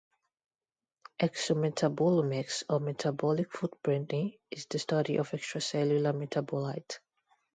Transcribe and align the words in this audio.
Exometabolomics, 1.19 2.63
or 2.69 2.79
"metabolic 2.79 3.51
footprinting", 3.51 4.35
is 4.49 4.65
the 4.65 4.79
study 4.79 5.17
of 5.17 5.29
extracellular 5.29 6.11
metabolites. 6.11 6.97